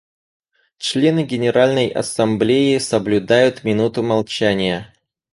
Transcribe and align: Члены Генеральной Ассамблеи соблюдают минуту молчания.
Члены 0.79 1.23
Генеральной 1.25 1.87
Ассамблеи 1.89 2.79
соблюдают 2.79 3.63
минуту 3.63 4.01
молчания. 4.01 4.95